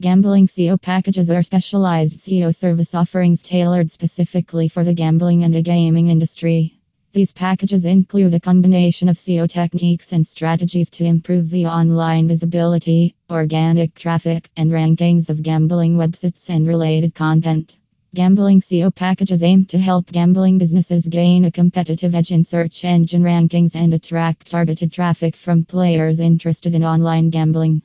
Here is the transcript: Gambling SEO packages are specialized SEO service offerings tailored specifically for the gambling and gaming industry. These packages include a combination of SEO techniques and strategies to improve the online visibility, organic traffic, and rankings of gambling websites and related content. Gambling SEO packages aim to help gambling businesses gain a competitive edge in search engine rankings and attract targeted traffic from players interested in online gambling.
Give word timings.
Gambling 0.00 0.46
SEO 0.46 0.80
packages 0.80 1.28
are 1.28 1.42
specialized 1.42 2.20
SEO 2.20 2.54
service 2.54 2.94
offerings 2.94 3.42
tailored 3.42 3.90
specifically 3.90 4.68
for 4.68 4.84
the 4.84 4.94
gambling 4.94 5.42
and 5.42 5.64
gaming 5.64 6.06
industry. 6.06 6.78
These 7.12 7.32
packages 7.32 7.84
include 7.84 8.32
a 8.32 8.38
combination 8.38 9.08
of 9.08 9.16
SEO 9.16 9.48
techniques 9.48 10.12
and 10.12 10.24
strategies 10.24 10.88
to 10.90 11.04
improve 11.04 11.50
the 11.50 11.66
online 11.66 12.28
visibility, 12.28 13.16
organic 13.28 13.96
traffic, 13.96 14.48
and 14.56 14.70
rankings 14.70 15.30
of 15.30 15.42
gambling 15.42 15.96
websites 15.96 16.48
and 16.48 16.68
related 16.68 17.16
content. 17.16 17.76
Gambling 18.14 18.60
SEO 18.60 18.94
packages 18.94 19.42
aim 19.42 19.64
to 19.64 19.78
help 19.78 20.12
gambling 20.12 20.58
businesses 20.58 21.08
gain 21.08 21.44
a 21.44 21.50
competitive 21.50 22.14
edge 22.14 22.30
in 22.30 22.44
search 22.44 22.84
engine 22.84 23.24
rankings 23.24 23.74
and 23.74 23.92
attract 23.92 24.48
targeted 24.48 24.92
traffic 24.92 25.34
from 25.34 25.64
players 25.64 26.20
interested 26.20 26.76
in 26.76 26.84
online 26.84 27.30
gambling. 27.30 27.82